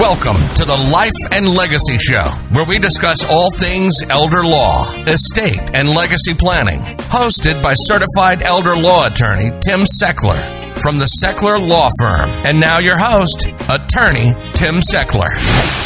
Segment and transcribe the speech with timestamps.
[0.00, 5.74] Welcome to the Life and Legacy Show, where we discuss all things elder law, estate,
[5.74, 6.80] and legacy planning.
[7.08, 10.42] Hosted by certified elder law attorney Tim Sechler
[10.82, 12.28] from the Sechler Law Firm.
[12.44, 15.85] And now your host, attorney Tim Sechler.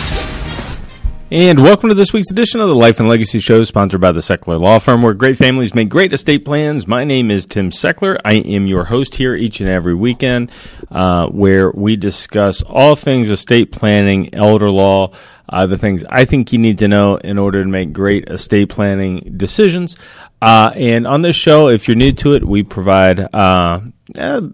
[1.33, 4.19] And welcome to this week's edition of the Life and Legacy Show, sponsored by the
[4.19, 6.89] Sechler Law Firm, where great families make great estate plans.
[6.89, 8.19] My name is Tim Sechler.
[8.25, 10.51] I am your host here each and every weekend,
[10.91, 15.13] uh, where we discuss all things estate planning, elder law,
[15.49, 18.69] uh, the things I think you need to know in order to make great estate
[18.69, 19.95] planning decisions.
[20.43, 23.81] Uh, and on this show, if you're new to it, we provide uh,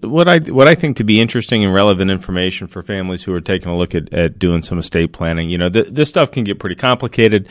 [0.00, 3.40] what I what I think to be interesting and relevant information for families who are
[3.40, 5.48] taking a look at, at doing some estate planning.
[5.48, 7.48] You know, th- this stuff can get pretty complicated,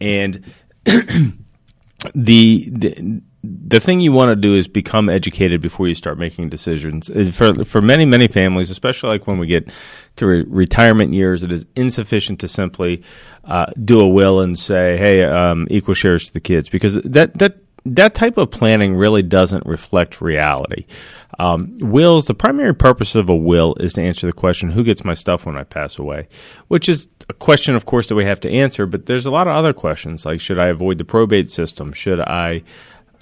[0.00, 0.44] and
[0.84, 1.34] the,
[2.14, 7.08] the the thing you want to do is become educated before you start making decisions.
[7.08, 9.72] Uh, for for many many families, especially like when we get
[10.16, 13.04] to re- retirement years, it is insufficient to simply
[13.44, 17.38] uh, do a will and say, "Hey, um, equal shares to the kids," because that
[17.38, 17.58] that
[17.96, 20.86] that type of planning really doesn't reflect reality.
[21.38, 25.04] Um, wills, the primary purpose of a will is to answer the question, who gets
[25.04, 26.28] my stuff when I pass away?
[26.68, 29.46] Which is a question, of course, that we have to answer, but there's a lot
[29.46, 31.92] of other questions like, should I avoid the probate system?
[31.92, 32.62] Should I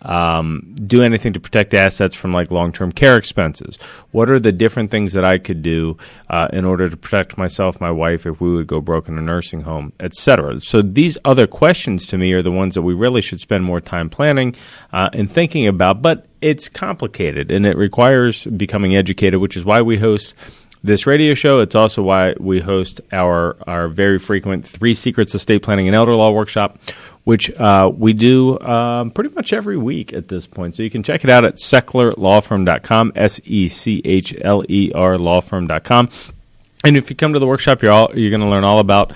[0.07, 3.77] um, do anything to protect assets from like long term care expenses?
[4.13, 5.99] What are the different things that I could do
[6.31, 9.23] uh, in order to protect myself, my wife, if we would go broke in a
[9.23, 10.61] nursing home, etc.
[10.61, 13.81] So these other questions to me are the ones that we really should spend more
[13.81, 14.55] time planning
[14.93, 16.03] uh, and thinking about.
[16.03, 20.35] But it's complicated and it requires becoming educated, which is why we host
[20.87, 21.61] this radio show.
[21.61, 26.15] It's also why we host our our very frequent Three Secrets Estate Planning and Elder
[26.15, 26.79] Law workshop,
[27.25, 30.77] which uh, we do um, pretty much every week at this point.
[30.77, 35.17] So you can check it out at sechlerlawfirm.com, S E C H L E R
[35.17, 36.09] lawfirm.com.
[36.85, 39.13] And if you come to the workshop, you're all, you're going to learn all about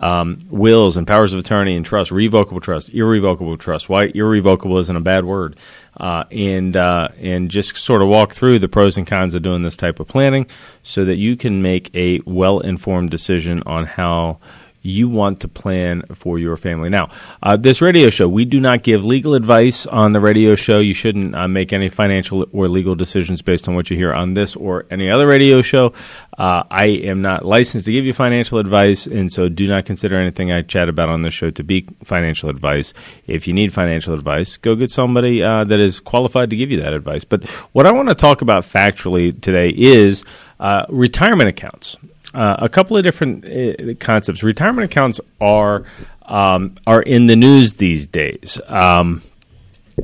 [0.00, 3.88] um, wills and powers of attorney and trust, revocable trust, irrevocable trust.
[3.88, 5.56] Why irrevocable isn't a bad word,
[5.98, 9.62] uh, and uh, and just sort of walk through the pros and cons of doing
[9.62, 10.46] this type of planning,
[10.82, 14.38] so that you can make a well informed decision on how
[14.84, 16.90] you want to plan for your family.
[16.90, 17.08] Now,
[17.42, 20.78] uh, this radio show, we do not give legal advice on the radio show.
[20.78, 24.34] You shouldn't uh, make any financial or legal decisions based on what you hear on
[24.34, 25.94] this or any other radio show.
[26.36, 30.16] Uh, I am not licensed to give you financial advice, and so do not consider
[30.16, 32.92] anything I chat about on this show to be financial advice.
[33.26, 36.80] If you need financial advice, go get somebody uh, that is qualified to give you
[36.80, 37.24] that advice.
[37.24, 40.24] But what I want to talk about factually today is
[40.60, 41.96] uh, retirement accounts.
[42.34, 44.42] Uh, a couple of different uh, concepts.
[44.42, 45.84] Retirement accounts are
[46.22, 48.60] um, are in the news these days.
[48.66, 49.22] Um,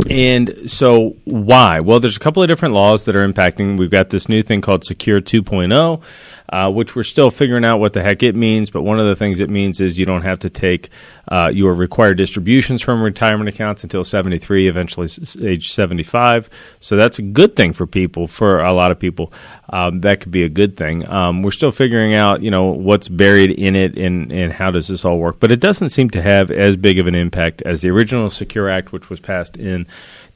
[0.08, 1.80] and so, why?
[1.80, 3.76] Well, there's a couple of different laws that are impacting.
[3.76, 6.00] We've got this new thing called Secure 2.0,
[6.48, 8.70] uh, which we're still figuring out what the heck it means.
[8.70, 10.90] But one of the things it means is you don't have to take
[11.28, 15.08] uh, your required distributions from retirement accounts until 73, eventually
[15.42, 16.48] age 75.
[16.78, 18.28] So that's a good thing for people.
[18.28, 19.32] For a lot of people,
[19.72, 21.08] um, that could be a good thing.
[21.08, 24.88] Um, we're still figuring out, you know, what's buried in it and and how does
[24.88, 25.38] this all work.
[25.38, 28.69] But it doesn't seem to have as big of an impact as the original Secure
[28.69, 29.86] Act, which was passed in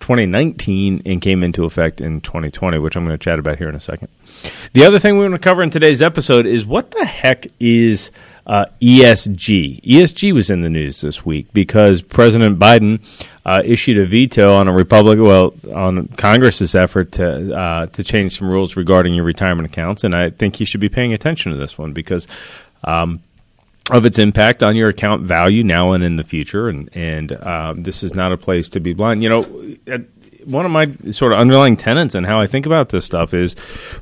[0.01, 3.75] 2019 and came into effect in 2020, which I'm going to chat about here in
[3.75, 4.09] a second.
[4.73, 8.13] The other thing we want to cover in today's episode is what the heck is
[8.47, 9.83] uh, ESG?
[9.83, 13.01] ESG was in the news this week because President Biden
[13.47, 18.39] uh, issued a veto on a Republican, well, on Congress's effort to uh, to change
[18.39, 21.59] some rules regarding your retirement accounts, and I think you should be paying attention to
[21.59, 22.27] this one because.
[22.83, 23.23] Um,
[23.91, 27.75] of its impact on your account value now and in the future, and and uh,
[27.77, 29.23] this is not a place to be blind.
[29.23, 30.07] You know,
[30.47, 33.57] one of my sort of underlying tenets and how I think about this stuff is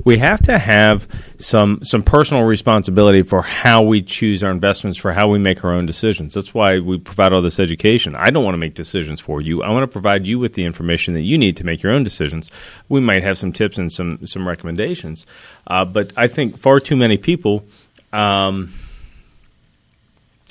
[0.04, 1.08] we have to have
[1.38, 5.72] some some personal responsibility for how we choose our investments, for how we make our
[5.72, 6.34] own decisions.
[6.34, 8.14] That's why we provide all this education.
[8.14, 9.62] I don't want to make decisions for you.
[9.62, 12.04] I want to provide you with the information that you need to make your own
[12.04, 12.50] decisions.
[12.88, 15.26] We might have some tips and some some recommendations,
[15.66, 17.64] uh, but I think far too many people.
[18.12, 18.72] Um,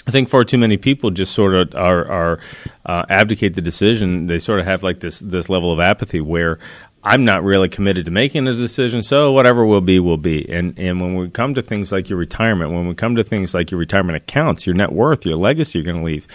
[0.07, 2.39] I think far too many people just sort of are, are
[2.85, 4.25] uh, abdicate the decision.
[4.25, 6.57] They sort of have like this this level of apathy where
[7.03, 10.47] I'm not really committed to making a decision, so whatever will be will be.
[10.49, 13.53] And and when we come to things like your retirement, when we come to things
[13.53, 16.27] like your retirement accounts, your net worth, your legacy, you're going to leave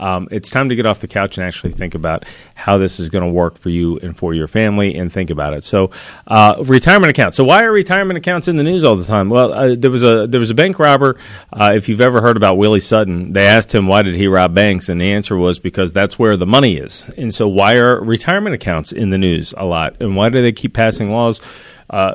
[0.00, 2.24] um, it's time to get off the couch and actually think about
[2.54, 5.54] how this is going to work for you and for your family and think about
[5.54, 5.62] it.
[5.62, 5.90] So,
[6.26, 7.36] uh, retirement accounts.
[7.36, 9.28] So, why are retirement accounts in the news all the time?
[9.28, 11.18] Well, uh, there was a there was a bank robber.
[11.52, 14.54] Uh, if you've ever heard about Willie Sutton, they asked him why did he rob
[14.54, 17.04] banks, and the answer was because that's where the money is.
[17.16, 20.52] And so, why are retirement accounts in the news a lot, and why do they
[20.52, 21.40] keep passing laws?
[21.90, 22.14] Uh,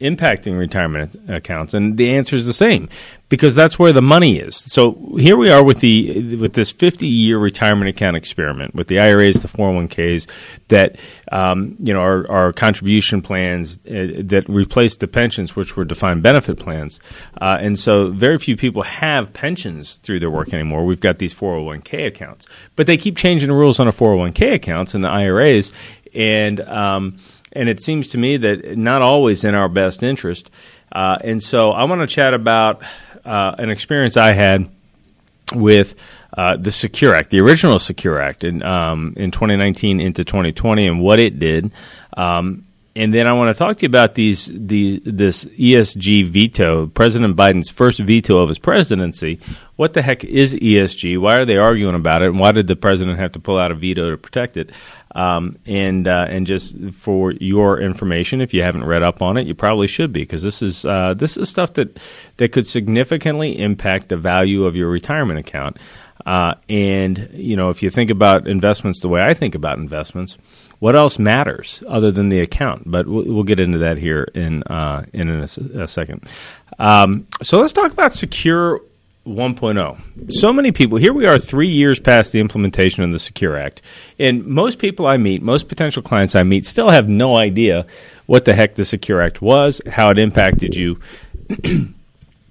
[0.00, 1.74] impacting retirement accounts?
[1.74, 2.88] And the answer is the same
[3.28, 4.56] because that's where the money is.
[4.56, 8.98] So here we are with the with this 50 year retirement account experiment with the
[9.00, 10.28] IRAs, the 401ks
[10.68, 10.96] that
[11.30, 16.22] um, you know our, are contribution plans uh, that replaced the pensions, which were defined
[16.22, 17.00] benefit plans.
[17.40, 20.84] Uh, and so very few people have pensions through their work anymore.
[20.84, 24.94] We've got these 401k accounts, but they keep changing the rules on the 401k accounts
[24.94, 25.72] and the IRAs,
[26.14, 27.18] and um,
[27.52, 30.50] and it seems to me that not always in our best interest.
[30.90, 32.82] Uh, and so I want to chat about
[33.24, 34.70] uh, an experience I had
[35.54, 35.94] with
[36.36, 41.00] uh, the Secure Act, the original Secure Act, in um, in 2019 into 2020, and
[41.00, 41.72] what it did.
[42.16, 42.64] Um,
[42.94, 47.36] and then I want to talk to you about these the this ESG veto, President
[47.36, 49.38] Biden's first veto of his presidency.
[49.78, 51.18] What the heck is ESG?
[51.18, 52.30] Why are they arguing about it?
[52.30, 54.72] And why did the president have to pull out a veto to protect it?
[55.14, 59.46] Um, and uh, and just for your information, if you haven't read up on it,
[59.46, 61.96] you probably should be because this is uh, this is stuff that
[62.38, 65.76] that could significantly impact the value of your retirement account.
[66.26, 70.38] Uh, and you know, if you think about investments the way I think about investments
[70.78, 72.84] what else matters other than the account?
[72.86, 76.26] But we'll, we'll get into that here in uh, in a, a second.
[76.78, 78.80] Um, so let's talk about Secure
[79.28, 80.32] 1.0.
[80.32, 83.82] So many people, here we are three years past the implementation of the Secure Act,
[84.18, 87.86] and most people I meet, most potential clients I meet, still have no idea
[88.26, 90.98] what the heck the Secure Act was, how it impacted you.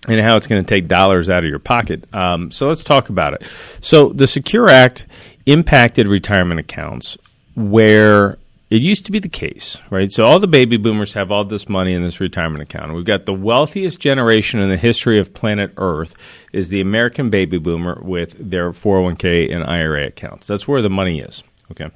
[0.07, 2.05] and how it's going to take dollars out of your pocket.
[2.13, 3.43] Um, so let's talk about it.
[3.81, 5.05] So the Secure Act
[5.45, 7.17] impacted retirement accounts
[7.55, 8.37] where
[8.69, 10.11] it used to be the case, right?
[10.11, 12.93] So all the baby boomers have all this money in this retirement account.
[12.93, 16.15] We've got the wealthiest generation in the history of planet Earth
[16.51, 20.47] is the American baby boomer with their 401k and IRA accounts.
[20.47, 21.89] That's where the money is, okay?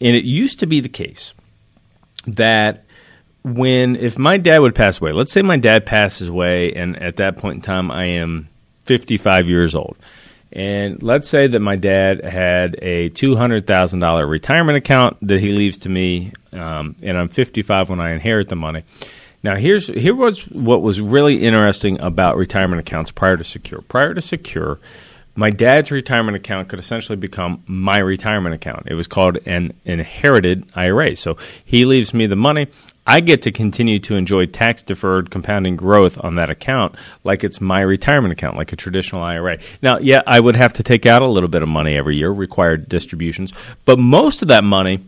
[0.00, 1.32] And it used to be the case
[2.26, 2.84] that
[3.44, 7.16] when if my dad would pass away, let's say my dad passes away and at
[7.16, 8.48] that point in time I am
[8.84, 9.96] 55 years old
[10.52, 15.88] and let's say that my dad had a $200,000 retirement account that he leaves to
[15.88, 18.82] me, um, and I'm 55 when I inherit the money.
[19.42, 23.80] Now, here's here was what was really interesting about retirement accounts prior to Secure.
[23.82, 24.78] Prior to Secure,
[25.34, 28.86] my dad's retirement account could essentially become my retirement account.
[28.86, 31.16] It was called an inherited IRA.
[31.16, 32.68] So he leaves me the money.
[33.10, 37.60] I get to continue to enjoy tax deferred compounding growth on that account like it's
[37.60, 39.58] my retirement account, like a traditional IRA.
[39.82, 42.30] Now, yeah, I would have to take out a little bit of money every year,
[42.30, 43.52] required distributions,
[43.84, 45.00] but most of that money,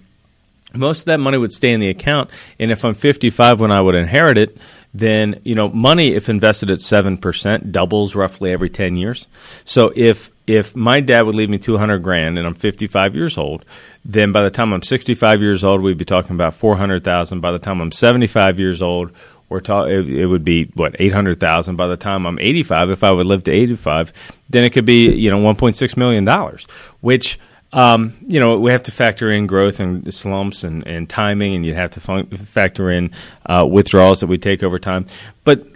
[0.74, 2.28] most of that money would stay in the account.
[2.58, 4.58] And if I'm 55 when I would inherit it,
[4.94, 9.26] then you know money if invested at 7% doubles roughly every 10 years.
[9.64, 13.64] So if if my dad would leave me 200 grand and i'm 55 years old
[14.04, 17.58] then by the time i'm 65 years old we'd be talking about 400000 by the
[17.58, 19.12] time i'm 75 years old
[19.48, 23.10] we're ta- it, it would be what 800000 by the time i'm 85 if i
[23.10, 24.12] would live to 85
[24.50, 26.66] then it could be you know 1.6 million dollars
[27.00, 27.38] which
[27.72, 31.66] um, you know, we have to factor in growth and slumps and, and timing, and
[31.66, 33.10] you have to fun- factor in
[33.46, 35.06] uh, withdrawals that we take over time.
[35.44, 35.66] But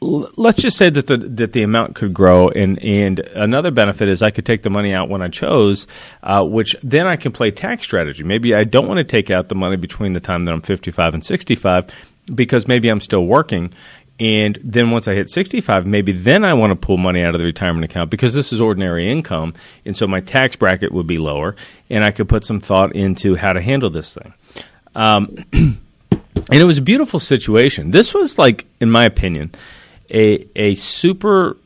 [0.00, 4.22] let's just say that the that the amount could grow, and and another benefit is
[4.22, 5.86] I could take the money out when I chose,
[6.22, 8.22] uh, which then I can play tax strategy.
[8.22, 11.14] Maybe I don't want to take out the money between the time that I'm 55
[11.14, 11.86] and 65
[12.34, 13.72] because maybe I'm still working
[14.18, 17.38] and then once I hit 65, maybe then I want to pull money out of
[17.38, 19.52] the retirement account because this is ordinary income.
[19.84, 21.54] And so my tax bracket would be lower.
[21.90, 24.32] And I could put some thought into how to handle this thing.
[24.94, 25.78] Um, and
[26.50, 27.90] it was a beautiful situation.
[27.90, 29.52] This was like, in my opinion,
[30.08, 31.58] a, a super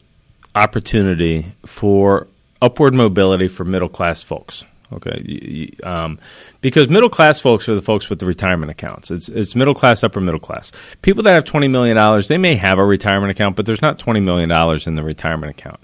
[0.56, 2.26] opportunity for
[2.60, 4.64] upward mobility for middle class folks.
[4.92, 6.18] Okay, um,
[6.60, 9.10] because middle class folks are the folks with the retirement accounts.
[9.10, 10.72] It's it's middle class, upper middle class.
[11.02, 13.98] People that have twenty million dollars, they may have a retirement account, but there's not
[14.00, 15.80] twenty million dollars in the retirement account.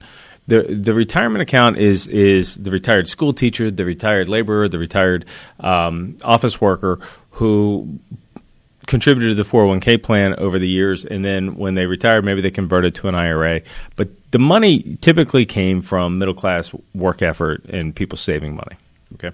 [0.48, 5.24] The the retirement account is is the retired school teacher, the retired laborer, the retired
[5.60, 6.98] um, office worker
[7.30, 7.98] who
[8.86, 12.52] contributed to the 401k plan over the years and then when they retired maybe they
[12.52, 13.60] converted to an IRA
[13.96, 18.76] but the money typically came from middle class work effort and people saving money
[19.14, 19.30] Okay.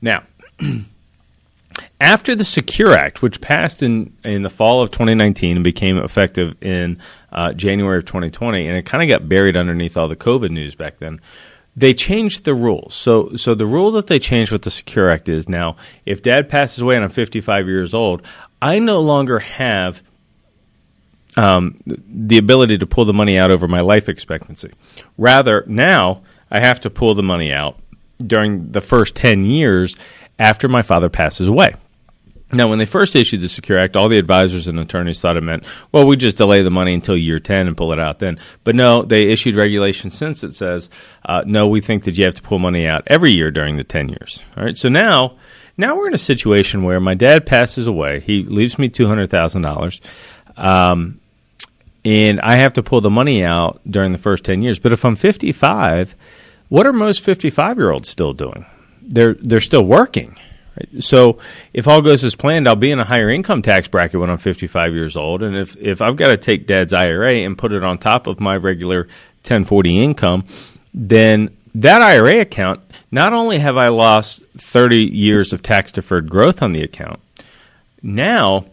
[0.00, 0.24] Now,
[2.00, 6.56] after the Secure Act, which passed in, in the fall of 2019 and became effective
[6.62, 6.98] in
[7.32, 10.74] uh, January of 2020, and it kind of got buried underneath all the COVID news
[10.74, 11.20] back then,
[11.76, 12.94] they changed the rules.
[12.94, 16.48] So, so the rule that they changed with the Secure Act is now if dad
[16.48, 18.22] passes away and I'm 55 years old,
[18.60, 20.02] I no longer have
[21.36, 24.72] um, the ability to pull the money out over my life expectancy.
[25.16, 27.78] Rather, now I have to pull the money out
[28.26, 29.96] during the first 10 years
[30.38, 31.74] after my father passes away.
[32.52, 35.42] Now, when they first issued the Secure Act, all the advisors and attorneys thought it
[35.42, 38.40] meant, well, we just delay the money until year 10 and pull it out then.
[38.64, 40.90] But no, they issued regulation since that says,
[41.24, 43.84] uh, no, we think that you have to pull money out every year during the
[43.84, 44.42] 10 years.
[44.56, 44.76] All right.
[44.76, 45.36] So now,
[45.76, 48.18] now we're in a situation where my dad passes away.
[48.18, 50.00] He leaves me $200,000.
[50.56, 51.20] Um,
[52.04, 54.80] and I have to pull the money out during the first 10 years.
[54.80, 56.16] But if I'm 55,
[56.70, 58.64] what are most 55 year olds still doing?
[59.02, 60.36] They're, they're still working
[60.98, 61.38] so
[61.72, 64.38] if all goes as planned, I'll be in a higher income tax bracket when I'm
[64.38, 65.42] 55 years old.
[65.42, 68.40] And if, if I've got to take dad's IRA and put it on top of
[68.40, 69.02] my regular
[69.42, 70.44] 1040 income,
[70.94, 76.62] then that IRA account, not only have I lost 30 years of tax deferred growth
[76.62, 77.20] on the account,
[78.02, 78.66] now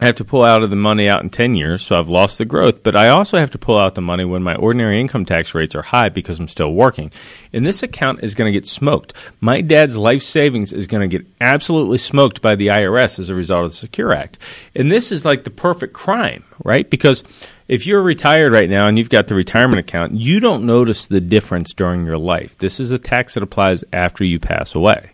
[0.00, 2.38] I have to pull out of the money out in 10 years, so I've lost
[2.38, 5.24] the growth, but I also have to pull out the money when my ordinary income
[5.24, 7.10] tax rates are high because I'm still working.
[7.52, 9.12] And this account is going to get smoked.
[9.40, 13.34] My dad's life savings is going to get absolutely smoked by the IRS as a
[13.34, 14.38] result of the Secure Act.
[14.76, 16.88] And this is like the perfect crime, right?
[16.88, 17.24] Because
[17.66, 21.20] if you're retired right now and you've got the retirement account, you don't notice the
[21.20, 22.56] difference during your life.
[22.58, 25.10] This is a tax that applies after you pass away.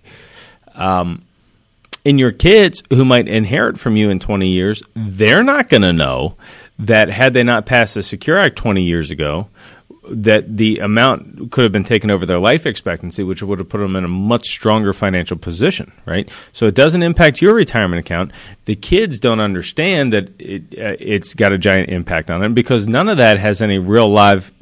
[0.74, 1.23] Um,
[2.04, 5.92] and your kids who might inherit from you in 20 years, they're not going to
[5.92, 6.36] know
[6.78, 9.48] that had they not passed the Secure Act 20 years ago,
[10.10, 13.78] that the amount could have been taken over their life expectancy, which would have put
[13.78, 16.28] them in a much stronger financial position, right?
[16.52, 18.32] So it doesn't impact your retirement account.
[18.66, 22.86] The kids don't understand that it, uh, it's got a giant impact on them because
[22.86, 24.52] none of that has any real live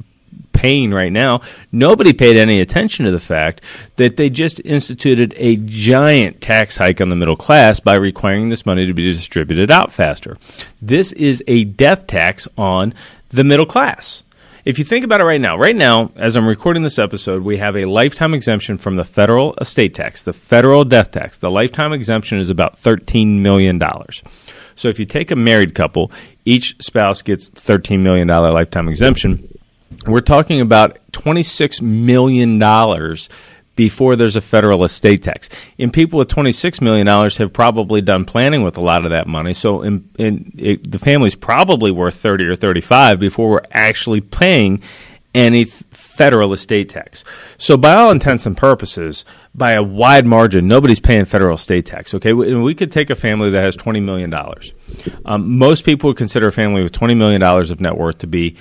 [0.63, 1.41] right now,
[1.73, 3.59] nobody paid any attention to the fact
[3.97, 8.65] that they just instituted a giant tax hike on the middle class by requiring this
[8.65, 10.37] money to be distributed out faster.
[10.81, 12.93] This is a death tax on
[13.27, 14.23] the middle class.
[14.63, 17.57] If you think about it right now, right now, as I'm recording this episode, we
[17.57, 21.39] have a lifetime exemption from the federal estate tax, the federal death tax.
[21.39, 23.81] The lifetime exemption is about $13 million.
[24.75, 26.09] So if you take a married couple,
[26.45, 29.49] each spouse gets $13 million lifetime exemption
[30.07, 32.59] we're talking about $26 million
[33.75, 35.49] before there's a federal estate tax.
[35.79, 39.53] And people with $26 million have probably done planning with a lot of that money.
[39.53, 44.81] So in, in, it, the family's probably worth 30 or 35 before we're actually paying
[45.33, 47.23] any federal estate tax.
[47.57, 52.13] So by all intents and purposes, by a wide margin, nobody's paying federal estate tax.
[52.13, 54.31] Okay, we, we could take a family that has $20 million.
[55.25, 58.55] Um, most people would consider a family with $20 million of net worth to be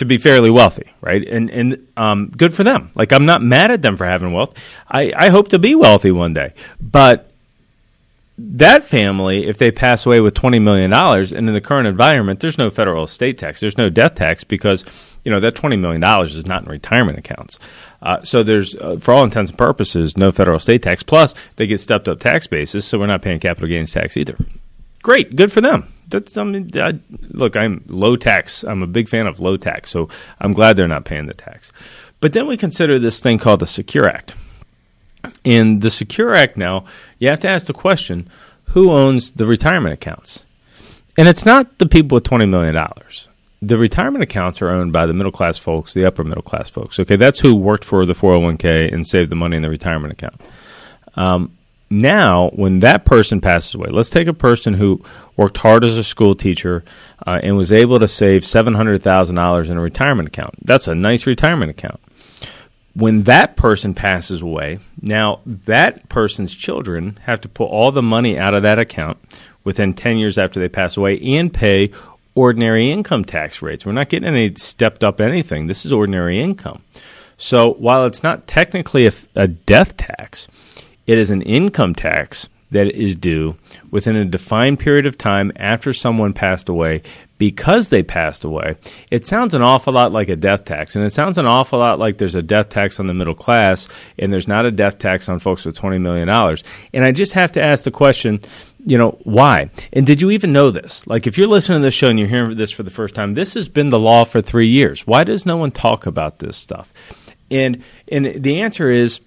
[0.00, 1.26] to be fairly wealthy, right?
[1.26, 2.90] And and um, good for them.
[2.94, 4.54] Like I'm not mad at them for having wealth.
[4.88, 7.30] I, I hope to be wealthy one day, but
[8.38, 12.40] that family, if they pass away with twenty million dollars, and in the current environment,
[12.40, 14.84] there's no federal estate tax, there's no death tax because
[15.24, 17.58] you know that twenty million dollars is not in retirement accounts.
[18.02, 21.02] Uh, so there's, uh, for all intents and purposes, no federal estate tax.
[21.02, 24.38] Plus, they get stepped up tax basis, so we're not paying capital gains tax either.
[25.02, 28.64] Great, good for them that's I mean, I, look, I'm low tax.
[28.64, 30.08] I'm a big fan of low tax, so
[30.40, 31.72] I'm glad they're not paying the tax.
[32.20, 34.34] But then we consider this thing called the Secure Act.
[35.44, 36.84] In the Secure Act now,
[37.18, 38.28] you have to ask the question,
[38.66, 40.44] who owns the retirement accounts?
[41.16, 42.76] And it's not the people with $20 million.
[43.62, 46.98] The retirement accounts are owned by the middle class folks, the upper middle class folks.
[46.98, 50.40] Okay, that's who worked for the 401k and saved the money in the retirement account.
[51.14, 51.56] Um,
[51.90, 55.02] now, when that person passes away, let's take a person who
[55.36, 56.84] worked hard as a school teacher
[57.26, 60.54] uh, and was able to save $700,000 in a retirement account.
[60.64, 62.00] That's a nice retirement account.
[62.94, 68.38] When that person passes away, now that person's children have to pull all the money
[68.38, 69.18] out of that account
[69.64, 71.90] within 10 years after they pass away and pay
[72.36, 73.84] ordinary income tax rates.
[73.84, 75.66] We're not getting any stepped up anything.
[75.66, 76.82] This is ordinary income.
[77.36, 80.46] So while it's not technically a, a death tax,
[81.10, 83.56] it is an income tax that is due
[83.90, 87.02] within a defined period of time after someone passed away
[87.36, 88.76] because they passed away.
[89.10, 91.98] It sounds an awful lot like a death tax, and it sounds an awful lot
[91.98, 93.88] like there's a death tax on the middle class
[94.20, 96.28] and there's not a death tax on folks with $20 million.
[96.94, 98.40] And I just have to ask the question,
[98.86, 99.68] you know, why?
[99.92, 101.08] And did you even know this?
[101.08, 103.34] Like, if you're listening to this show and you're hearing this for the first time,
[103.34, 105.08] this has been the law for three years.
[105.08, 106.92] Why does no one talk about this stuff?
[107.50, 109.20] And, and the answer is,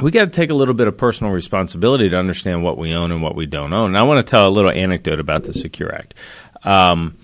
[0.00, 3.12] we got to take a little bit of personal responsibility to understand what we own
[3.12, 3.90] and what we don't own.
[3.90, 6.14] And I want to tell a little anecdote about the Secure Act.
[6.64, 7.16] Um,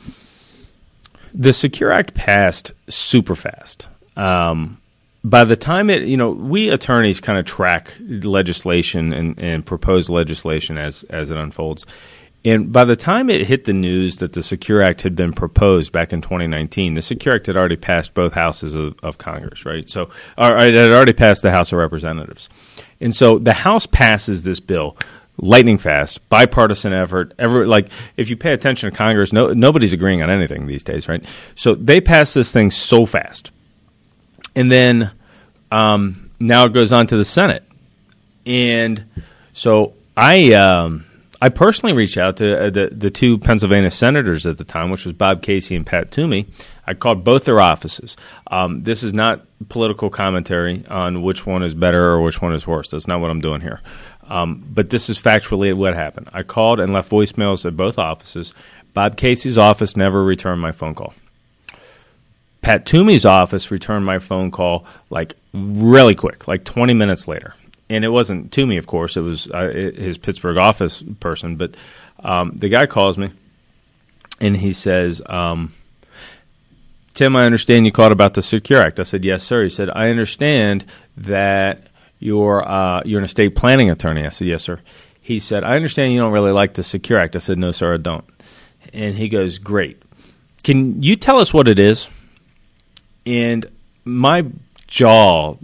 [1.32, 3.88] the Secure Act passed super fast.
[4.16, 4.80] Um,
[5.24, 10.10] by the time it, you know, we attorneys kind of track legislation and, and propose
[10.10, 11.86] legislation as as it unfolds.
[12.44, 15.92] And by the time it hit the news that the Secure Act had been proposed
[15.92, 19.88] back in 2019, the Secure Act had already passed both houses of, of Congress, right?
[19.88, 22.50] So, it had already passed the House of Representatives.
[23.00, 24.96] And so the House passes this bill
[25.38, 27.34] lightning fast, bipartisan effort.
[27.38, 31.08] Every like, if you pay attention to Congress, no, nobody's agreeing on anything these days,
[31.08, 31.24] right?
[31.54, 33.50] So they pass this thing so fast,
[34.54, 35.10] and then
[35.70, 37.64] um, now it goes on to the Senate,
[38.46, 39.04] and
[39.52, 41.04] so I um,
[41.44, 45.04] I personally reached out to uh, the the two Pennsylvania senators at the time, which
[45.04, 46.46] was Bob Casey and Pat Toomey.
[46.86, 48.16] I called both their offices.
[48.46, 52.66] Um, this is not political commentary on which one is better or which one is
[52.66, 52.88] worse.
[52.88, 53.82] That's not what I'm doing here.
[54.26, 56.30] Um, but this is factually what happened.
[56.32, 58.54] I called and left voicemails at both offices.
[58.94, 61.12] Bob Casey's office never returned my phone call.
[62.62, 67.52] Pat Toomey's office returned my phone call like really quick, like 20 minutes later.
[67.90, 71.56] And it wasn't to me, of course, it was uh, his Pittsburgh office person.
[71.56, 71.76] But
[72.20, 73.30] um, the guy calls me
[74.40, 75.74] and he says, um,
[77.12, 78.98] Tim, I understand you called about the Secure Act.
[78.98, 79.62] I said, Yes, sir.
[79.62, 80.84] He said, I understand
[81.18, 81.86] that
[82.24, 84.24] you're uh, you're an estate planning attorney.
[84.24, 84.80] I said, yes, sir.
[85.20, 87.36] He said, I understand you don't really like the Secure Act.
[87.36, 88.24] I said, no, sir, I don't.
[88.94, 90.02] And he goes, great.
[90.62, 92.08] Can you tell us what it is?
[93.26, 93.66] And
[94.06, 94.46] my
[94.94, 95.56] jaw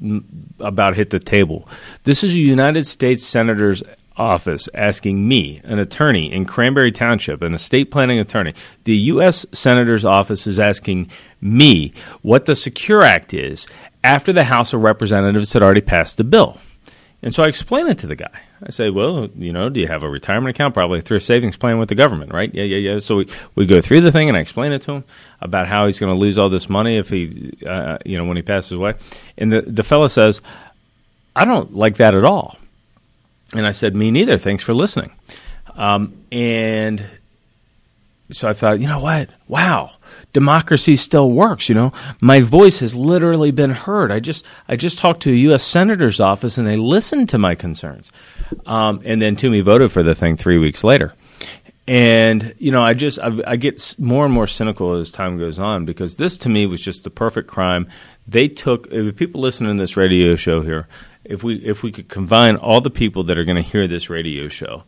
[0.58, 1.68] about hit the table.
[2.02, 3.80] This is a United States Senator's
[4.16, 9.46] office asking me, an attorney in Cranberry Township, an estate planning attorney, the U.S.
[9.52, 11.10] Senator's office is asking
[11.40, 13.68] me what the Secure Act is
[14.02, 16.58] after the House of Representatives had already passed the bill.
[17.22, 18.40] And so I explain it to the guy.
[18.62, 20.72] I say, well, you know, do you have a retirement account?
[20.72, 22.52] Probably through a savings plan with the government, right?
[22.54, 22.98] Yeah, yeah, yeah.
[22.98, 25.04] So we, we go through the thing and I explain it to him
[25.40, 28.38] about how he's going to lose all this money if he, uh, you know, when
[28.38, 28.94] he passes away.
[29.36, 30.40] And the, the fellow says,
[31.36, 32.56] I don't like that at all.
[33.52, 34.38] And I said, me neither.
[34.38, 35.12] Thanks for listening.
[35.74, 37.04] Um, and
[38.32, 39.30] so I thought, you know what?
[39.48, 39.90] Wow,
[40.32, 41.68] democracy still works.
[41.68, 44.12] You know, my voice has literally been heard.
[44.12, 45.62] I just I just talked to a U.S.
[45.62, 48.12] senator's office and they listened to my concerns.
[48.66, 51.14] Um, and then Toomey voted for the thing three weeks later.
[51.88, 55.58] And you know, I just I've, I get more and more cynical as time goes
[55.58, 57.88] on because this to me was just the perfect crime.
[58.28, 60.86] They took the people listening to this radio show here.
[61.24, 64.08] If we if we could combine all the people that are going to hear this
[64.08, 64.84] radio show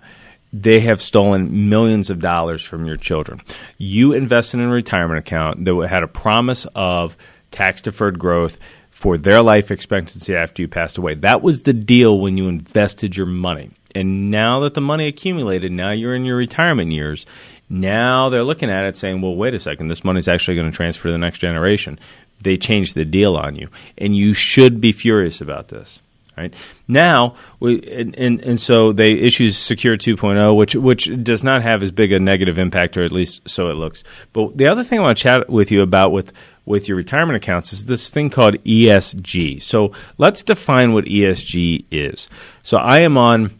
[0.52, 3.40] they have stolen millions of dollars from your children.
[3.78, 7.16] You invested in a retirement account that had a promise of
[7.50, 8.58] tax deferred growth
[8.90, 11.14] for their life expectancy after you passed away.
[11.14, 13.70] That was the deal when you invested your money.
[13.94, 17.26] And now that the money accumulated, now you're in your retirement years.
[17.68, 20.76] Now they're looking at it saying, well, wait a second, this money's actually going to
[20.76, 21.98] transfer to the next generation.
[22.42, 23.68] They changed the deal on you.
[23.96, 26.00] And you should be furious about this.
[26.36, 26.54] Right
[26.88, 31.82] now, we and, and, and so they issue Secure 2.0, which which does not have
[31.82, 34.02] as big a negative impact, or at least so it looks.
[34.32, 36.32] But the other thing I want to chat with you about with
[36.64, 39.60] with your retirement accounts is this thing called ESG.
[39.62, 42.28] So let's define what ESG is.
[42.62, 43.50] So I am on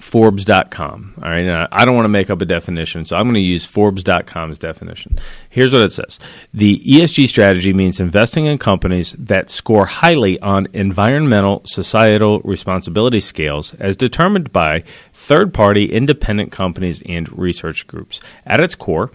[0.00, 1.14] Forbes.com.
[1.22, 1.44] All right.
[1.44, 4.58] Now, I don't want to make up a definition, so I'm going to use Forbes.com's
[4.58, 5.18] definition.
[5.48, 6.18] Here's what it says
[6.52, 13.74] The ESG strategy means investing in companies that score highly on environmental societal responsibility scales
[13.74, 18.20] as determined by third party independent companies and research groups.
[18.46, 19.10] At its core,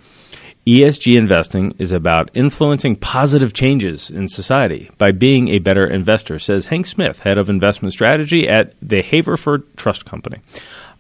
[0.68, 6.66] ESG investing is about influencing positive changes in society by being a better investor, says
[6.66, 10.40] Hank Smith, head of investment strategy at the Haverford Trust Company.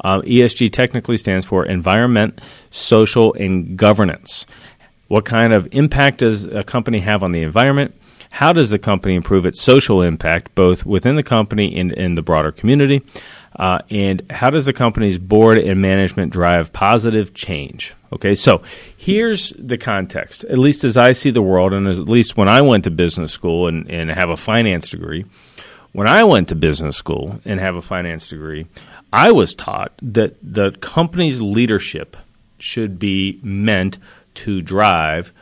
[0.03, 4.47] Uh, ESG technically stands for environment, social, and governance.
[5.09, 7.93] What kind of impact does a company have on the environment?
[8.31, 12.23] How does the company improve its social impact, both within the company and in the
[12.23, 13.03] broader community?
[13.55, 17.93] Uh, and how does the company's board and management drive positive change?
[18.13, 18.61] Okay, so
[18.95, 22.47] here's the context, at least as I see the world, and as, at least when
[22.47, 25.25] I went to business school and, and have a finance degree.
[25.93, 28.67] When I went to business school and have a finance degree,
[29.11, 32.15] I was taught that the company's leadership
[32.59, 33.97] should be meant
[34.35, 35.33] to drive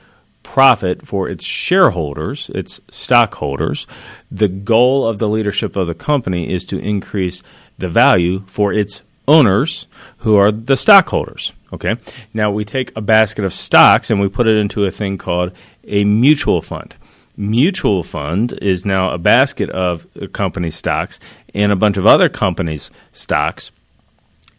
[0.44, 3.88] profit for its shareholders, its stockholders.
[4.32, 7.44] The goal of the leadership of the company is to increase
[7.78, 11.54] the value for its owners, who are the stockholders.
[11.72, 11.98] Okay.
[12.34, 15.52] Now we take a basket of stocks and we put it into a thing called
[15.88, 16.96] a mutual fund.
[17.38, 21.20] Mutual fund is now a basket of company stocks
[21.54, 23.72] and a bunch of other companies' stocks,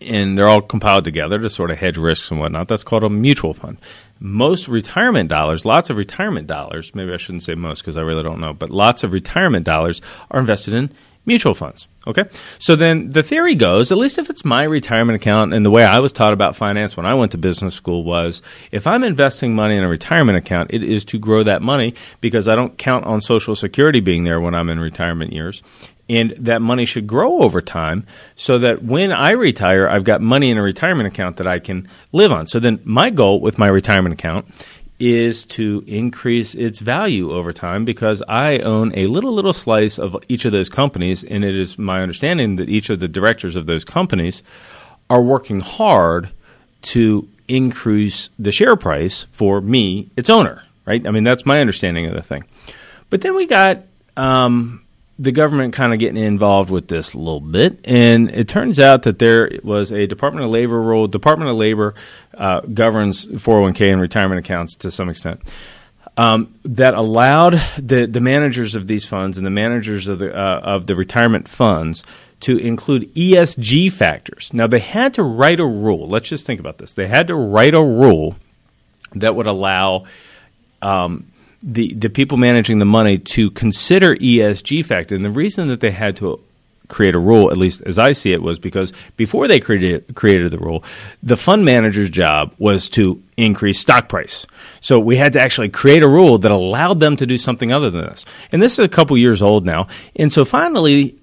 [0.00, 2.68] and they're all compiled together to sort of hedge risks and whatnot.
[2.68, 3.78] That's called a mutual fund.
[4.18, 8.22] Most retirement dollars, lots of retirement dollars, maybe I shouldn't say most because I really
[8.22, 10.92] don't know, but lots of retirement dollars are invested in
[11.26, 11.86] mutual funds.
[12.06, 12.24] Okay.
[12.58, 15.84] So then the theory goes, at least if it's my retirement account and the way
[15.84, 18.40] I was taught about finance when I went to business school was
[18.72, 22.48] if I'm investing money in a retirement account, it is to grow that money because
[22.48, 25.62] I don't count on Social Security being there when I'm in retirement years.
[26.10, 28.04] and that money should grow over time
[28.34, 31.88] so that when I retire, I've got money in a retirement account that I can
[32.10, 32.46] live on.
[32.46, 34.46] So then my goal with my retirement account
[35.00, 40.14] is to increase its value over time because I own a little little slice of
[40.28, 43.66] each of those companies and it is my understanding that each of the directors of
[43.66, 44.42] those companies
[45.08, 46.30] are working hard
[46.82, 51.04] to increase the share price for me, its owner, right?
[51.06, 52.44] I mean that's my understanding of the thing.
[53.08, 53.78] But then we got
[54.18, 54.84] um,
[55.20, 59.02] the government kind of getting involved with this a little bit, and it turns out
[59.02, 61.06] that there was a Department of Labor rule.
[61.06, 61.94] Department of Labor
[62.38, 65.40] uh, governs 401k and retirement accounts to some extent.
[66.16, 70.60] Um, that allowed the, the managers of these funds and the managers of the uh,
[70.60, 72.02] of the retirement funds
[72.40, 74.54] to include ESG factors.
[74.54, 76.08] Now they had to write a rule.
[76.08, 76.94] Let's just think about this.
[76.94, 78.36] They had to write a rule
[79.14, 80.04] that would allow
[80.80, 81.29] um,
[81.62, 85.14] the the people managing the money to consider ESG factor.
[85.14, 86.40] And the reason that they had to
[86.88, 90.50] create a rule, at least as I see it, was because before they created created
[90.50, 90.84] the rule,
[91.22, 94.46] the fund manager's job was to increase stock price.
[94.80, 97.90] So we had to actually create a rule that allowed them to do something other
[97.90, 98.24] than this.
[98.52, 99.88] And this is a couple years old now.
[100.16, 101.16] And so finally,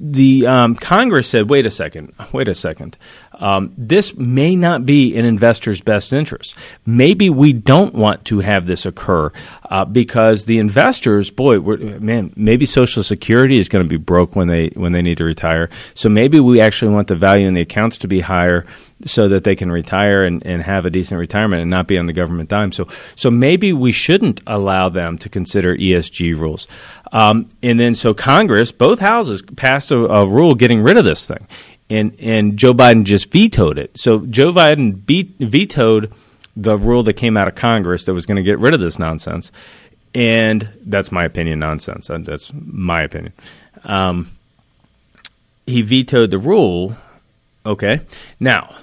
[0.00, 2.96] the um, Congress said, "Wait a second, wait a second.
[3.38, 6.54] Um, this may not be in investors' best interest.
[6.86, 9.32] Maybe we don't want to have this occur
[9.64, 14.48] uh, because the investors, boy, man, maybe Social Security is going to be broke when
[14.48, 15.70] they when they need to retire.
[15.94, 18.64] So maybe we actually want the value in the accounts to be higher
[19.06, 22.06] so that they can retire and, and have a decent retirement and not be on
[22.06, 22.72] the government dime.
[22.72, 26.68] So so maybe we shouldn't allow them to consider ESG rules.
[27.12, 31.26] Um, and then so Congress, both houses passed a, a rule getting rid of this
[31.26, 31.46] thing
[31.90, 33.96] and and Joe Biden just vetoed it.
[33.98, 34.94] So Joe Biden
[35.38, 36.12] vetoed
[36.56, 38.98] the rule that came out of Congress that was going to get rid of this
[38.98, 39.50] nonsense,
[40.14, 41.58] and that's my opinion.
[41.58, 42.08] Nonsense.
[42.08, 43.32] That's my opinion.
[43.84, 44.28] Um,
[45.66, 46.96] he vetoed the rule.
[47.66, 48.00] Okay,
[48.40, 48.74] now,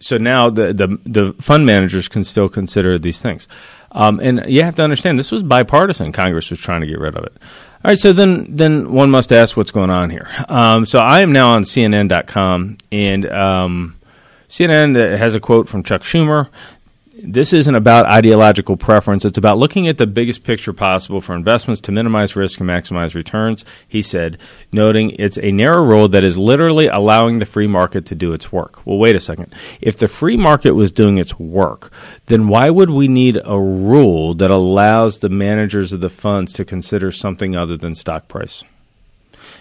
[0.00, 3.48] so now the the the fund managers can still consider these things,
[3.92, 6.12] um, and you have to understand this was bipartisan.
[6.12, 7.32] Congress was trying to get rid of it.
[7.84, 10.28] All right, so then then one must ask what's going on here.
[10.48, 13.98] Um, so I am now on CNN.com, and um,
[14.48, 16.48] CNN has a quote from Chuck Schumer
[17.22, 19.24] this isn't about ideological preference.
[19.24, 23.14] It's about looking at the biggest picture possible for investments to minimize risk and maximize
[23.14, 24.38] returns, he said,
[24.72, 28.52] noting it's a narrow rule that is literally allowing the free market to do its
[28.52, 28.86] work.
[28.86, 29.54] Well, wait a second.
[29.80, 31.92] If the free market was doing its work,
[32.26, 36.64] then why would we need a rule that allows the managers of the funds to
[36.64, 38.62] consider something other than stock price?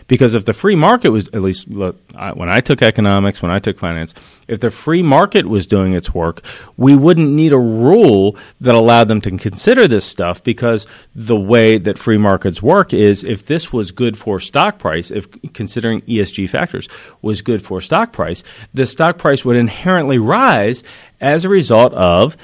[0.08, 3.52] Because if the free market was, at least look, I, when I took economics, when
[3.52, 4.14] I took finance,
[4.48, 6.42] if the free market was doing its work,
[6.78, 11.78] we wouldn't need a rule that allowed them to consider this stuff because the way
[11.78, 16.50] that free markets work is if this was good for stock price, if considering ESG
[16.50, 16.88] factors
[17.22, 18.44] was good for stock price,
[18.74, 20.84] the stock price would inherently rise
[21.20, 22.38] as a result of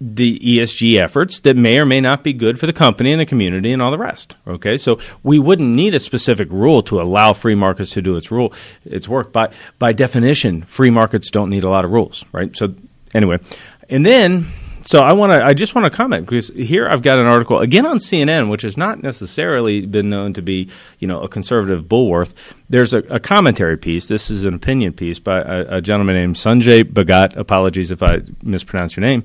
[0.00, 3.26] the ESG efforts that may or may not be good for the company and the
[3.26, 4.34] community and all the rest.
[4.46, 8.30] Okay, so we wouldn't need a specific rule to allow free markets to do its
[8.30, 9.32] rule, its work.
[9.32, 12.56] By by definition, free markets don't need a lot of rules, right?
[12.56, 12.74] So
[13.12, 13.40] anyway,
[13.90, 14.46] and then
[14.86, 17.58] so I want to I just want to comment because here I've got an article
[17.58, 21.90] again on CNN, which has not necessarily been known to be you know a conservative
[21.90, 22.30] bulwark.
[22.70, 24.08] There's a, a commentary piece.
[24.08, 27.36] This is an opinion piece by a, a gentleman named Sanjay Bhagat.
[27.36, 29.24] Apologies if I mispronounce your name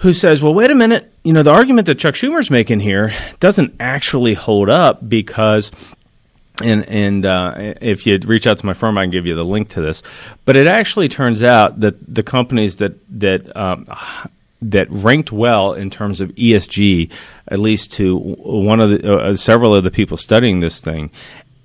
[0.00, 3.12] who says, well, wait a minute, you know, the argument that Chuck Schumer's making here
[3.38, 5.70] doesn't actually hold up because.
[6.62, 9.46] And and uh, if you reach out to my firm, I can give you the
[9.46, 10.02] link to this.
[10.44, 13.86] But it actually turns out that the companies that that um,
[14.60, 17.10] that ranked well in terms of ESG,
[17.48, 21.10] at least to one of the uh, several of the people studying this thing,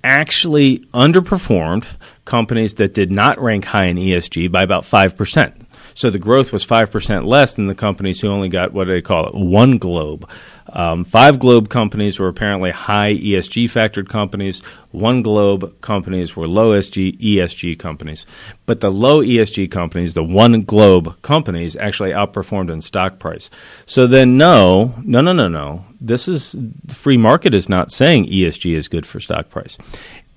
[0.02, 1.84] actually underperformed
[2.26, 5.66] companies that did not rank high in ESG by about five percent.
[5.96, 9.00] So the growth was 5% less than the companies who only got what do they
[9.00, 9.34] call it?
[9.34, 10.28] One globe.
[10.68, 14.60] Um, five globe companies were apparently high ESG factored companies.
[14.90, 18.26] One globe companies were low SG, ESG companies.
[18.66, 23.48] But the low ESG companies, the one globe companies, actually outperformed in stock price.
[23.86, 25.86] So then, no, no, no, no, no.
[25.98, 29.78] This is the free market is not saying ESG is good for stock price.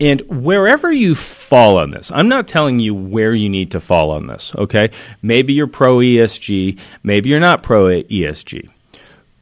[0.01, 4.11] And wherever you fall on this, I'm not telling you where you need to fall
[4.11, 4.91] on this, okay?
[5.21, 8.69] Maybe you're pro ESG, maybe you're not pro ESG.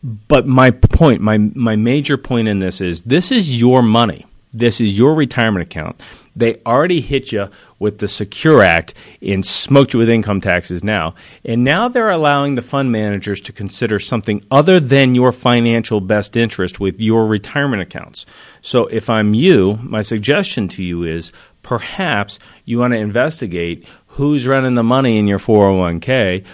[0.04, 4.26] But my point, my, my major point in this is this is your money.
[4.54, 6.02] This is your retirement account.
[6.36, 11.16] They already hit you with the Secure Act and smoked you with income taxes now.
[11.44, 16.38] And now they're allowing the fund managers to consider something other than your financial best
[16.38, 18.26] interest with your retirement accounts.
[18.62, 21.32] So if I'm you, my suggestion to you is
[21.64, 26.46] perhaps you want to investigate who's running the money in your 401k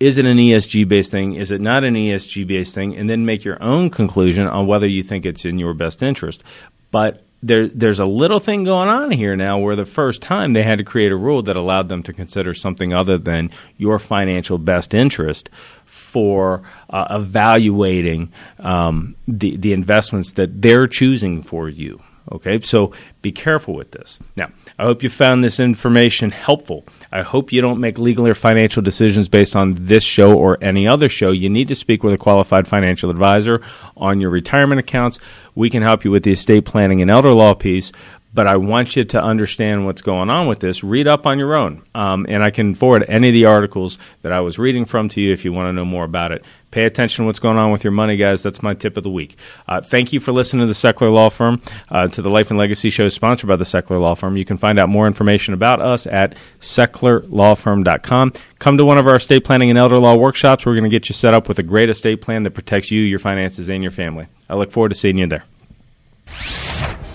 [0.00, 1.36] is it an ESG based thing?
[1.36, 2.96] Is it not an ESG based thing?
[2.96, 6.42] And then make your own conclusion on whether you think it's in your best interest.
[6.90, 10.62] But there, there's a little thing going on here now where the first time they
[10.62, 14.58] had to create a rule that allowed them to consider something other than your financial
[14.58, 15.50] best interest
[15.84, 22.00] for uh, evaluating um, the, the investments that they're choosing for you.
[22.30, 24.20] Okay, so be careful with this.
[24.36, 26.84] Now, I hope you found this information helpful.
[27.10, 30.86] I hope you don't make legal or financial decisions based on this show or any
[30.86, 31.32] other show.
[31.32, 33.60] You need to speak with a qualified financial advisor
[33.96, 35.18] on your retirement accounts.
[35.54, 37.90] We can help you with the estate planning and elder law piece,
[38.32, 40.82] but I want you to understand what's going on with this.
[40.82, 41.82] Read up on your own.
[41.94, 45.20] Um, and I can forward any of the articles that I was reading from to
[45.20, 46.44] you if you want to know more about it.
[46.72, 48.42] Pay attention to what's going on with your money, guys.
[48.42, 49.36] That's my tip of the week.
[49.68, 52.58] Uh, thank you for listening to the Sechler Law Firm, uh, to the Life and
[52.58, 54.36] Legacy Show sponsored by the Sechler Law Firm.
[54.36, 58.32] You can find out more information about us at sechlerlawfirm.com.
[58.58, 60.66] Come to one of our estate planning and elder law workshops.
[60.66, 63.02] We're going to get you set up with a great estate plan that protects you,
[63.02, 64.26] your finances, and your family.
[64.48, 65.44] I look forward to seeing you there.